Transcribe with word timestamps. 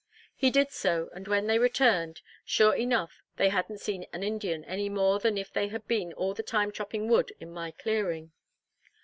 He 0.35 0.49
did 0.49 0.71
so, 0.71 1.11
and 1.13 1.27
when 1.27 1.45
they 1.45 1.59
returned, 1.59 2.21
sure 2.43 2.73
enough 2.75 3.21
they 3.35 3.49
hadn't 3.49 3.81
seen 3.81 4.07
an 4.11 4.23
Indian 4.23 4.63
any 4.65 4.89
more 4.89 5.19
than 5.19 5.37
if 5.37 5.53
they 5.53 5.67
had 5.67 5.87
been 5.87 6.11
all 6.13 6.33
the 6.33 6.41
time 6.41 6.71
chopping 6.71 7.07
wood 7.07 7.31
in 7.39 7.51
my 7.51 7.69
clearing. 7.69 8.31